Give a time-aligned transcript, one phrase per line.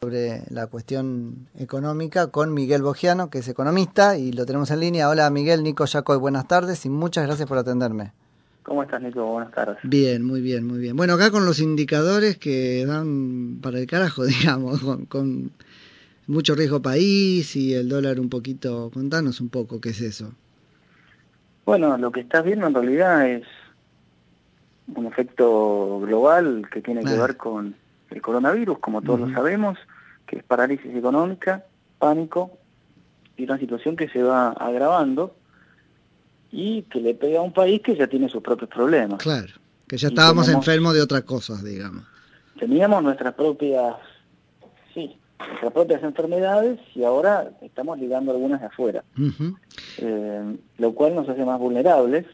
[0.00, 5.08] sobre la cuestión económica con Miguel Bogiano, que es economista, y lo tenemos en línea.
[5.08, 8.12] Hola Miguel, Nico Yacoy, buenas tardes y muchas gracias por atenderme.
[8.62, 9.24] ¿Cómo estás, Nico?
[9.24, 9.76] Buenas tardes.
[9.82, 10.96] Bien, muy bien, muy bien.
[10.96, 15.50] Bueno, acá con los indicadores que dan para el carajo, digamos, con,
[16.28, 18.92] mucho riesgo país y el dólar un poquito.
[18.94, 20.30] Contanos un poco qué es eso.
[21.66, 23.44] Bueno, lo que estás viendo en realidad es
[24.94, 27.74] un efecto global que tiene que ver con
[28.10, 29.78] el coronavirus, como todos lo sabemos,
[30.28, 31.64] que es parálisis económica,
[31.98, 32.52] pánico
[33.36, 35.34] y una situación que se va agravando
[36.52, 39.18] y que le pega a un país que ya tiene sus propios problemas.
[39.20, 39.52] Claro,
[39.86, 42.04] que ya estábamos enfermos de otras cosas, digamos.
[42.58, 43.96] Teníamos nuestras propias,
[44.94, 49.04] sí, nuestras propias enfermedades y ahora estamos ligando algunas de afuera,
[49.98, 52.26] eh, lo cual nos hace más vulnerables.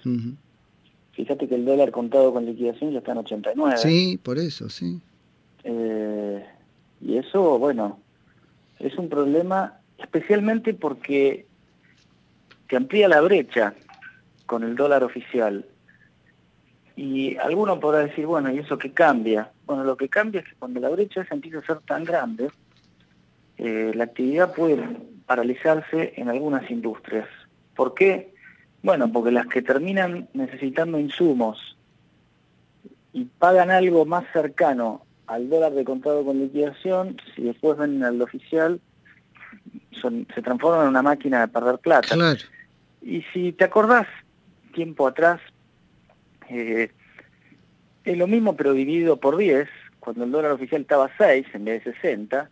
[1.12, 3.76] Fíjate que el dólar contado con liquidación ya está en 89.
[3.78, 5.00] Sí, por eso, sí.
[5.62, 6.44] Eh,
[7.04, 8.00] y eso, bueno,
[8.78, 11.46] es un problema especialmente porque
[12.66, 13.74] que amplía la brecha
[14.46, 15.66] con el dólar oficial.
[16.96, 19.50] Y alguno podrá decir, bueno, ¿y eso qué cambia?
[19.66, 22.48] Bueno, lo que cambia es que cuando la brecha se empieza a ser tan grande,
[23.58, 24.82] eh, la actividad puede
[25.26, 27.28] paralizarse en algunas industrias.
[27.76, 28.32] ¿Por qué?
[28.82, 31.76] Bueno, porque las que terminan necesitando insumos
[33.12, 38.20] y pagan algo más cercano al dólar de contado con liquidación, si después ven al
[38.20, 38.80] oficial,
[39.92, 42.16] son, se transforman en una máquina de perder plata.
[43.02, 44.06] Y si te acordás,
[44.72, 45.40] tiempo atrás,
[46.48, 46.90] eh,
[48.04, 49.68] es lo mismo pero dividido por 10,
[50.00, 52.50] cuando el dólar oficial estaba 6 en vez de 60,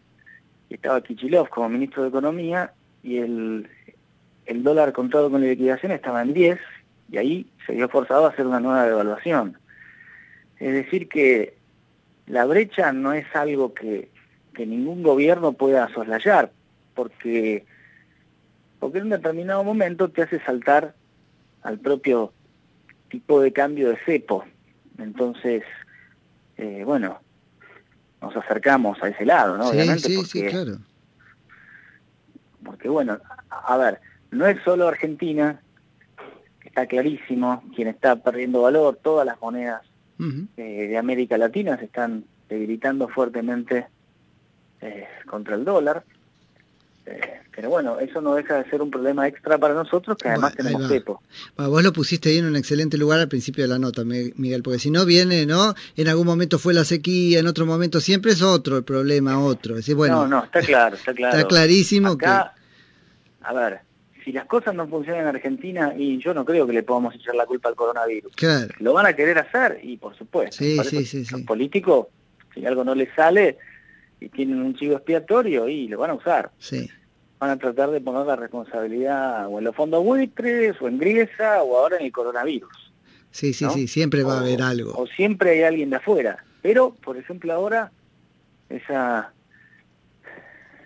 [0.71, 3.69] y estaba Kichilov como ministro de Economía, y el,
[4.47, 6.59] el dólar contado con liquidación estaba en 10,
[7.11, 9.59] y ahí se vio forzado a hacer una nueva devaluación.
[10.59, 11.55] Es decir que
[12.33, 14.09] la brecha no es algo que,
[14.57, 16.51] ningún gobierno pueda soslayar,
[16.95, 17.67] porque,
[18.81, 20.95] porque en un determinado momento te hace saltar
[21.63, 22.33] al propio
[23.11, 24.47] tipo de cambio de cepo.
[24.97, 25.63] Entonces,
[26.57, 27.21] eh, bueno,
[28.23, 29.69] nos acercamos a ese lado, ¿no?
[29.69, 30.79] Obviamente sí, sí, claro.
[32.65, 33.19] Porque, bueno,
[33.51, 35.61] a ver, no es solo Argentina,
[36.65, 39.83] está clarísimo, quien está perdiendo valor, todas las monedas
[40.57, 43.87] eh, de América Latina se están debilitando fuertemente
[44.81, 46.05] eh, contra el dólar.
[47.07, 50.55] Eh, pero bueno, eso no deja de ser un problema extra para nosotros, que además
[50.55, 51.21] tenemos cepo.
[51.57, 54.79] vos lo pusiste ahí en un excelente lugar al principio de la nota, Miguel, porque
[54.79, 55.75] si no viene, ¿no?
[55.97, 59.77] En algún momento fue la sequía, en otro momento siempre es otro el problema, otro.
[59.97, 61.37] bueno, no, no, está claro, está claro.
[61.37, 62.27] Está clarísimo que...
[62.27, 63.81] A ver,
[64.25, 67.35] si las cosas no funcionan en Argentina, y yo no creo que le podamos echar
[67.35, 68.33] la culpa al coronavirus.
[68.79, 70.57] Lo van a querer hacer, y por supuesto.
[70.59, 72.07] Sí, sí, sí, Los políticos,
[72.55, 73.59] si algo no les sale
[74.21, 76.51] y tienen un chivo expiatorio, y lo van a usar.
[76.59, 76.89] Sí.
[77.41, 81.63] Van a tratar de poner la responsabilidad o en los fondos buitres, o en Griesa,
[81.63, 82.93] o ahora en el coronavirus.
[83.33, 84.93] Sí, sí, sí, siempre va a haber algo.
[84.95, 86.45] O siempre hay alguien de afuera.
[86.61, 87.91] Pero, por ejemplo, ahora,
[88.69, 89.33] esa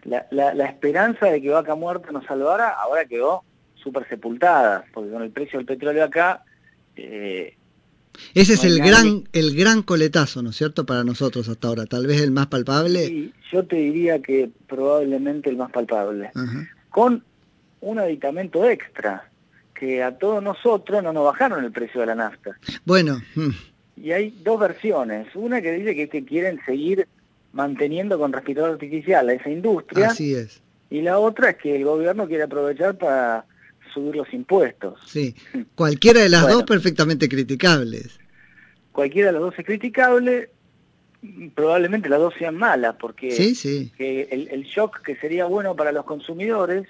[0.04, 3.42] la, la, esperanza de que Vaca Muerta nos salvara ahora quedó
[3.74, 6.44] súper sepultada, porque con el precio del petróleo acá...
[6.94, 7.56] Eh,
[8.34, 12.06] ese es el gran el gran coletazo, ¿no es cierto?, para nosotros hasta ahora, tal
[12.06, 13.06] vez el más palpable.
[13.06, 16.30] Sí, yo te diría que probablemente el más palpable.
[16.90, 17.22] Con
[17.80, 19.28] un aditamento extra,
[19.74, 22.58] que a todos nosotros no nos bajaron el precio de la nafta.
[22.84, 23.20] Bueno.
[23.34, 23.50] Mm.
[24.02, 25.28] Y hay dos versiones.
[25.34, 27.06] Una que dice que, que quieren seguir
[27.52, 30.08] manteniendo con respirador artificial a esa industria.
[30.08, 30.60] Así es.
[30.90, 33.44] Y la otra es que el gobierno quiere aprovechar para
[33.96, 35.00] subir los impuestos.
[35.06, 35.34] Sí,
[35.74, 38.20] cualquiera de las dos perfectamente criticables.
[38.92, 40.50] Cualquiera de las dos es criticable,
[41.54, 43.92] probablemente las dos sean malas, porque sí, sí.
[43.98, 46.86] el, shock que sería bueno para los consumidores,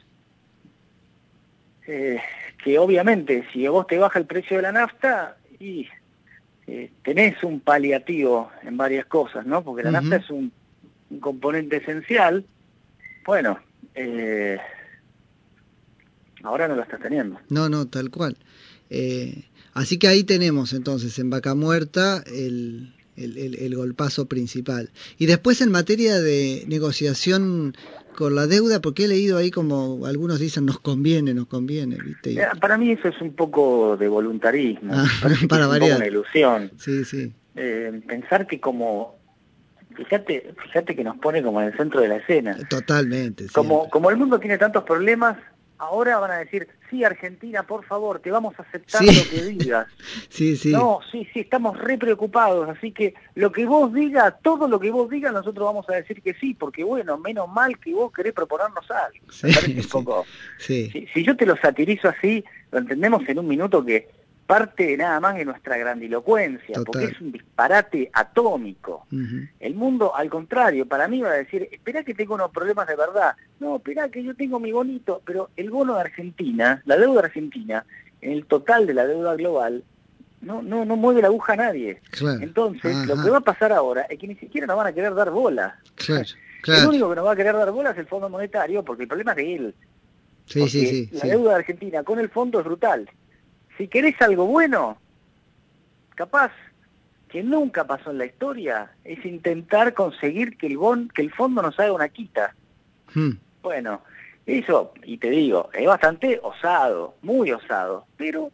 [1.86, 2.20] eh,
[2.62, 5.86] que obviamente si vos te baja el precio de la nafta, y
[6.66, 9.62] eh, tenés un paliativo en varias cosas, ¿no?
[9.62, 10.52] Porque la nafta es un,
[11.20, 12.44] componente esencial.
[13.24, 13.60] Bueno,
[13.94, 14.59] eh,
[16.42, 17.38] ahora no lo estás teniendo.
[17.48, 18.36] No, no, tal cual.
[18.91, 19.44] Eh,
[19.74, 24.91] así que ahí tenemos entonces en Vaca Muerta el, el, el, golpazo principal.
[25.18, 27.74] Y después en materia de negociación
[28.16, 32.33] con la deuda, porque he leído ahí como algunos dicen nos conviene, nos conviene, ¿viste?
[32.33, 35.06] Eh, para mí eso es un poco de voluntarismo, ah,
[35.48, 35.98] para variar.
[35.98, 36.71] una ilusión.
[36.78, 37.33] Sí, sí.
[37.54, 39.16] Eh, pensar que como
[39.94, 42.59] fíjate, fíjate que nos pone como en el centro de la escena.
[42.68, 43.47] Totalmente.
[43.53, 45.38] Como como el mundo tiene tantos problemas,
[45.78, 49.86] ahora van a decir, sí, Argentina, por favor, te vamos a aceptar lo que digas.
[50.28, 50.72] sí, sí.
[50.72, 54.90] No, sí, sí, estamos re preocupados, así que lo que vos digas, todo lo que
[54.90, 58.32] vos digas, nosotros vamos a decir que sí, porque bueno, menos mal que vos querés
[58.32, 59.32] proponernos algo.
[59.32, 60.26] Sí, Me parece un sí, poco...
[60.58, 60.90] sí.
[60.92, 64.08] Si, si yo te lo satirizo así, lo entendemos en un minuto que
[64.47, 66.84] parte nada más de nuestra grandilocuencia, Total.
[66.84, 69.07] porque es un disparate atómico.
[69.60, 72.97] El mundo, al contrario, para mí va a decir, espera que tengo unos problemas de
[72.97, 73.34] verdad.
[73.60, 77.84] No, espera que yo tengo mi bonito, pero el bono de Argentina, la deuda argentina,
[78.21, 79.83] en el total de la deuda global,
[80.41, 82.01] no, no, no mueve la aguja a nadie.
[82.10, 82.41] Claro.
[82.41, 85.15] Entonces, lo que va a pasar ahora es que ni siquiera nos van a querer
[85.15, 85.78] dar bola.
[85.97, 86.25] Claro,
[86.66, 89.09] El único que nos va a querer dar bola es el Fondo Monetario, porque el
[89.09, 89.75] problema es de él.
[90.47, 91.10] Sí, Porque sí, sí.
[91.21, 93.09] La deuda de Argentina con el fondo es brutal.
[93.76, 94.98] Si querés algo bueno,
[96.14, 96.52] capaz
[97.28, 101.60] que nunca pasó en la historia, es intentar conseguir que el, bon, que el fondo
[101.62, 102.54] nos haga una quita.
[103.14, 103.32] Mm,
[103.62, 104.02] Bueno,
[104.46, 108.50] eso, y te digo, es bastante osado, muy osado, pero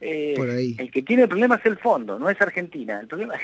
[0.00, 0.76] eh, Por ahí.
[0.78, 3.00] el que tiene el problema es el fondo, no es Argentina.
[3.00, 3.34] El problema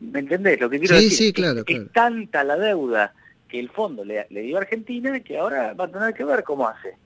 [0.00, 1.18] ¿Me entendés lo que quiero Sí, decir?
[1.18, 3.14] sí, Es- claro, es, tanta la deuda
[3.48, 6.42] que el fondo le, le dio a Argentina que ahora va a tener que ver
[6.42, 6.96] cómo hace.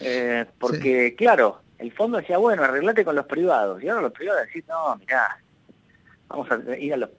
[0.00, 3.82] Eh, porque, claro, el fondo decía, bueno, arreglate con los privados.
[3.82, 5.38] Y ahora los privados decís, no, mirá,
[6.28, 7.10] vamos a ir a los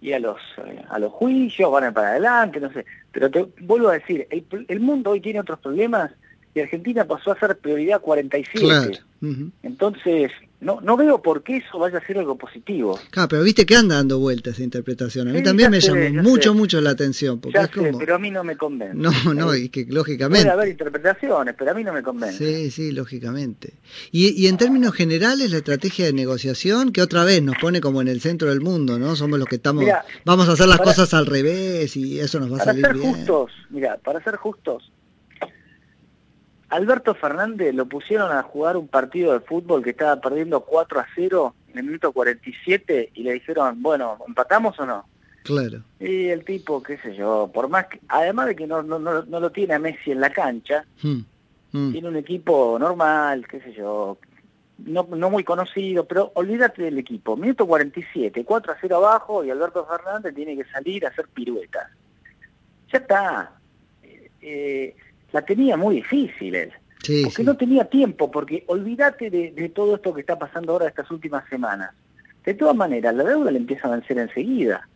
[0.00, 2.84] ir a los eh, a los juicios, van a ir para adelante, no sé.
[3.12, 6.12] Pero te vuelvo a decir, el, el mundo hoy tiene otros problemas
[6.54, 8.66] y Argentina pasó a ser prioridad 47.
[8.66, 8.90] Claro.
[9.22, 9.50] Ujú.
[9.62, 12.98] Entonces, no, no veo por qué eso vaya a ser algo positivo.
[13.10, 15.28] Claro, pero viste que anda dando vuelta esa interpretación.
[15.28, 16.58] A mí Sí, también me sé, llamó mucho, sé.
[16.58, 17.38] mucho la atención.
[17.40, 17.98] Porque Ya es sé, como.
[17.98, 18.96] pero a mí no me convence.
[18.96, 20.48] No, no, y que Puede lógicamente.
[20.50, 22.38] haber interpretaciones, pero a mí no me convence.
[22.38, 23.74] Sí, sí, lógicamente.
[24.10, 28.00] Y, y en términos generales, la estrategia de negociación, que otra vez nos pone como
[28.02, 29.14] en el centro del mundo, ¿no?
[29.16, 29.84] Somos los que estamos.
[30.24, 32.84] Vamos a hacer las para- cosas al revés y eso nos va a Para salir
[32.86, 33.14] ser bien.
[33.14, 34.90] justos, mira, para ser justos,
[36.70, 41.06] Alberto Fernández lo pusieron a jugar un partido de fútbol que estaba perdiendo 4 a
[41.14, 45.06] 0 en el minuto 47 y le dijeron, bueno, ¿empatamos o no?
[45.44, 45.82] Claro.
[45.98, 49.22] Y el tipo, qué sé yo, por más que, además de que no, no, no,
[49.22, 51.20] no lo tiene a Messi en la cancha, Mm,
[51.72, 51.92] mm.
[51.92, 54.18] tiene un equipo normal, qué sé yo,
[54.78, 57.36] no, no muy conocido, pero olvídate del equipo.
[57.36, 61.88] Minuto 47, 4 a 0 abajo y Alberto Fernández tiene que salir a hacer piruetas.
[62.92, 63.52] Ya está.
[64.02, 64.96] Eh, eh,
[65.32, 66.72] la tenía muy difícil él,
[67.02, 67.44] Sí, porque sí.
[67.44, 71.48] no tenía tiempo, porque olvídate de, de todo esto que está pasando ahora estas últimas
[71.48, 71.90] semanas.
[72.44, 74.88] De todas maneras, la deuda le empieza a vencer enseguida.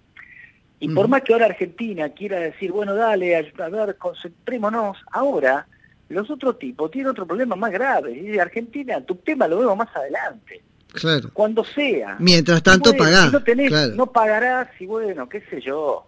[0.81, 5.67] Y por más que ahora Argentina quiera decir, bueno, dale, a, ver, concentrémonos, ahora
[6.09, 8.13] los otros tipos tienen otro problema más grave.
[8.13, 10.61] Y dice, Argentina, tu tema lo vemos más adelante,
[10.93, 11.31] Claro.
[11.33, 12.17] cuando sea.
[12.19, 13.27] Mientras tanto, Y bueno, pagá.
[13.27, 13.95] si no, tenés, claro.
[13.95, 16.05] no pagarás y bueno, qué sé yo.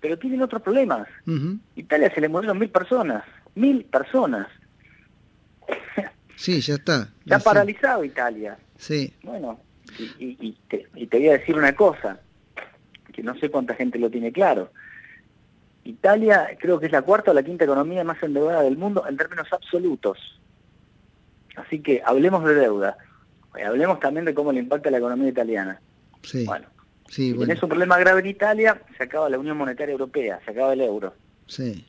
[0.00, 1.08] Pero tienen otros problemas.
[1.76, 3.24] Italia se le murieron mil personas,
[3.54, 4.48] mil personas.
[6.36, 7.08] Sí, ya está.
[7.30, 8.58] Ha Sí, paralizado Italia.
[8.76, 9.12] Sí.
[9.22, 9.60] Bueno,
[9.98, 12.18] y, y- y te, y te voy a decir una cosa,
[13.12, 14.72] que no sé cuánta gente lo tiene claro.
[15.84, 19.16] Italia creo que es la cuarta o la quinta economía más endeudada del mundo en
[19.16, 20.18] términos absolutos.
[21.56, 22.96] Así que hablemos de deuda.
[23.56, 25.80] Eh, Hablemos también de cómo le impacta la economía italiana.
[26.22, 26.44] Sí.
[26.44, 26.66] Bueno,
[27.08, 27.48] Sí, si bueno.
[27.48, 30.80] tenés un problema grave en Italia, se acaba la Unión Monetaria Europea, se acaba el
[30.80, 31.12] euro.
[31.46, 31.84] Sí.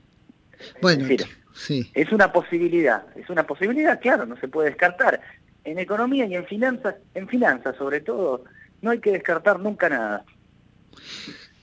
[0.82, 1.90] Bueno, decir, sí.
[1.94, 5.22] Es una posibilidad, es una posibilidad, claro, no se puede descartar.
[5.64, 8.44] En economía y en finanzas, en finanzas sobre todo,
[8.82, 10.26] no hay que descartar nunca nada.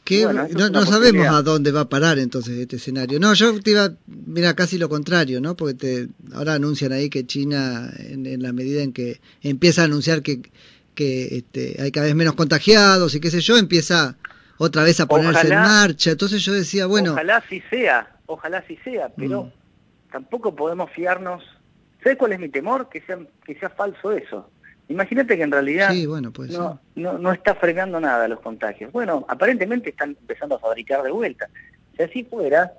[0.08, 3.20] Bueno, no, sabemos a dónde va a parar entonces este escenario.
[3.20, 5.54] No, yo te iba, mira, casi lo contrario, ¿no?
[5.54, 9.84] Porque te, ahora anuncian ahí que China, en, en la medida en que empieza a
[9.84, 10.40] anunciar que,
[10.94, 14.16] que este, hay cada vez menos contagiados y qué sé yo, empieza
[14.56, 16.12] otra vez a ponerse en marcha.
[16.12, 19.52] Entonces yo decía, bueno, ojalá sí sea, ojalá sí sea, pero Mm.
[20.10, 21.44] Tampoco podemos fiarnos.
[22.02, 22.88] ¿Sabes cuál es mi temor?
[22.88, 24.50] Que sea, que sea falso eso.
[24.88, 28.90] Imagínate que en realidad sí, bueno, pues no, no, no está frenando nada los contagios.
[28.90, 31.48] Bueno, aparentemente están empezando a fabricar de vuelta.
[31.94, 32.72] Si así fuera,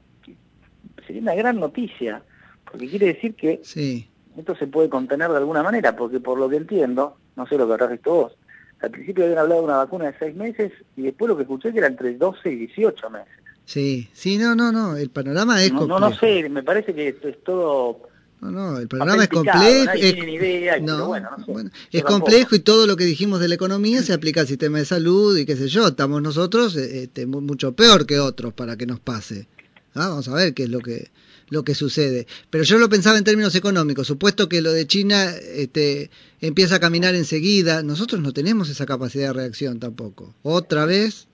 [1.06, 2.24] sería una gran noticia,
[2.70, 4.10] porque quiere decir que sí.
[4.36, 7.68] esto se puede contener de alguna manera, porque por lo que entiendo, no sé lo
[7.68, 8.38] que habrás visto vos,
[8.82, 11.72] al principio habían hablado de una vacuna de seis meses y después lo que escuché
[11.72, 13.39] que era entre 12 y 18 meses.
[13.72, 16.10] Sí, sí, no, no, no, el panorama es No, no, complejo.
[16.10, 18.02] no sé, me parece que esto es todo...
[18.42, 19.92] No, no, el panorama es complejo.
[19.94, 21.52] es- idea, no, bueno, no sé.
[21.52, 24.80] bueno, es complejo y todo lo que dijimos de la economía se aplica al sistema
[24.80, 25.88] de salud y qué sé yo.
[25.90, 29.48] Estamos nosotros eh, este, mu- mucho peor que otros para que nos pase.
[29.94, 31.12] Ah, Vamos a ver qué es lo que
[31.50, 32.26] lo que sucede.
[32.50, 34.08] Pero yo lo pensaba en términos económicos.
[34.08, 36.10] Supuesto que lo de China este,
[36.42, 40.34] empieza a caminar enseguida, nosotros no tenemos esa capacidad de reacción tampoco.
[40.44, 41.28] Otra vez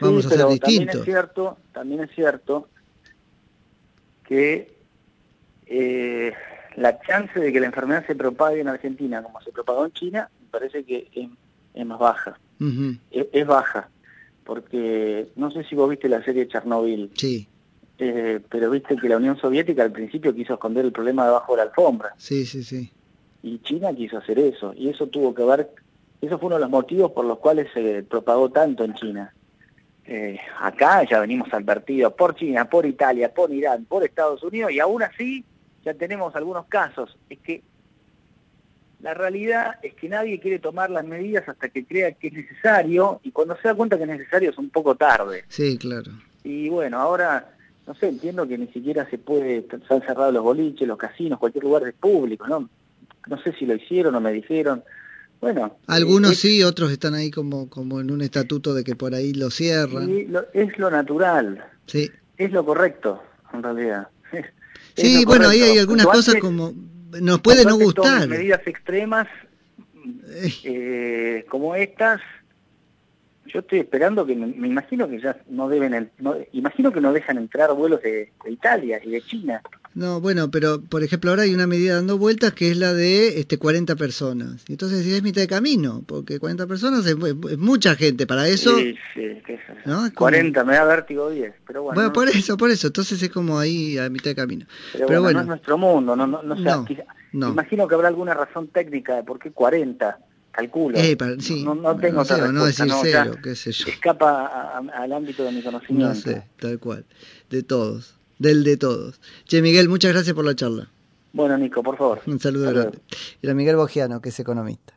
[0.00, 2.68] vamos Sí, a ser pero También es cierto, también es cierto
[4.24, 4.72] que
[5.66, 6.32] eh,
[6.76, 10.30] la chance de que la enfermedad se propague en Argentina como se propagó en China,
[10.40, 11.08] me parece que
[11.74, 12.38] es, más baja.
[13.10, 13.88] es, baja,
[14.44, 17.10] porque no sé si vos viste la serie Chernobyl.
[17.14, 17.48] Sí.
[18.00, 21.56] Eh, pero viste que la Unión Soviética al principio quiso esconder el problema debajo de
[21.58, 22.14] la alfombra.
[22.16, 22.92] Sí, sí, sí.
[23.42, 25.70] Y China quiso hacer eso, y eso tuvo que ver,
[26.20, 29.32] eso fue uno de los motivos por los cuales se propagó tanto en China.
[30.10, 34.80] Eh, acá ya venimos advertidos por China, por Italia, por Irán, por Estados Unidos, y
[34.80, 35.44] aún así
[35.84, 37.18] ya tenemos algunos casos.
[37.28, 37.62] Es que
[39.00, 43.20] la realidad es que nadie quiere tomar las medidas hasta que crea que es necesario,
[43.22, 45.44] y cuando se da cuenta que es necesario es un poco tarde.
[45.48, 46.10] Sí, claro.
[46.42, 47.50] Y bueno, ahora
[47.86, 51.38] no sé, entiendo que ni siquiera se puede, se han cerrado los boliches, los casinos,
[51.38, 52.68] cualquier lugar de público, ¿no?
[53.26, 54.82] No sé si lo hicieron o me dijeron.
[55.40, 55.78] Bueno.
[55.86, 59.50] Algunos sí, otros están ahí como, como en un estatuto de que por ahí lo
[59.50, 60.08] cierran.
[60.52, 61.64] es lo natural.
[61.86, 62.10] Sí.
[62.36, 64.08] Es lo correcto, en realidad.
[64.96, 66.72] sí, bueno, ahí hay algunas cosas como.
[67.20, 68.28] Nos puede no gustar.
[68.28, 69.26] Medidas extremas
[70.28, 70.52] eh.
[70.64, 72.20] Eh, como estas
[73.52, 77.38] yo estoy esperando que, me, imagino que ya no deben, no, imagino que no dejan
[77.38, 79.62] entrar vuelos de, Italia y de China.
[79.94, 83.40] No, bueno, pero por ejemplo ahora hay una medida dando vueltas que es la de
[83.40, 84.64] este 40 personas.
[84.68, 87.16] Entonces es mitad de camino, porque 40 personas es,
[87.58, 88.76] mucha gente para eso.
[88.76, 90.14] Sí, sí, ¿qué es eso?
[90.14, 91.96] 40, me da vértigo 10, pero bueno.
[91.96, 94.66] Bueno, por eso, por eso, entonces es como ahí a mitad de camino.
[94.92, 96.86] Pero, bueno, no es nuestro mundo, no, no, no,
[97.32, 100.18] Imagino que habrá alguna razón técnica de por qué 40
[100.58, 100.98] calculo.
[100.98, 101.16] Eh,
[101.64, 103.88] no, tengo otra no decir cero, qué sé yo.
[103.88, 106.08] Escapa al ámbito de mi conocimiento.
[106.08, 107.04] No sé, tal cual.
[107.48, 108.14] De todos.
[108.38, 109.20] Del de todos.
[109.46, 110.88] Che, Miguel, muchas gracias por la charla.
[111.32, 112.20] Bueno, Nico, por favor.
[112.26, 112.98] Un saludo grande.
[113.42, 114.94] Era Miguel Bogiano, que es economista.